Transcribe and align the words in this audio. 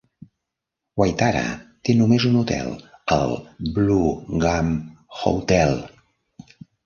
Waitara 1.01 1.43
té 1.89 1.93
només 1.99 2.25
un 2.29 2.39
hotel, 2.39 2.71
el 3.17 3.35
Blue 3.77 4.39
Gum 4.45 4.73
Hotel. 5.33 5.77